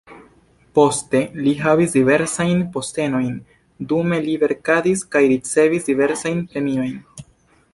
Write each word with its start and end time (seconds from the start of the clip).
Poste 0.77 1.19
li 1.47 1.51
havis 1.59 1.91
diversajn 1.97 2.63
postenojn, 2.77 3.35
dume 3.91 4.19
li 4.29 4.39
verkadis 4.45 5.05
kaj 5.17 5.23
ricevis 5.35 5.87
diversajn 5.91 6.41
premiojn. 6.55 6.99